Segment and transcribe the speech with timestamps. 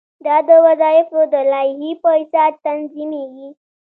[0.25, 3.49] دا د وظایفو د لایحې په اساس تنظیمیږي.